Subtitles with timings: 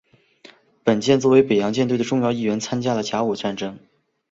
[0.83, 3.77] 本舰作为北洋舰队的重要一员参加了甲午战争。